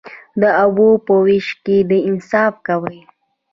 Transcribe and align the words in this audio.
د 0.41 0.43
اوبو 0.63 0.89
په 1.05 1.13
ویش 1.23 1.47
کې 1.63 1.77
انصاف 2.09 2.53
کوئ؟ 2.67 2.99